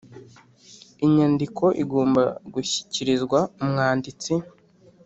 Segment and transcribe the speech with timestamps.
[1.05, 4.33] Inyandiko igomba gushyikirizwa umwanditsi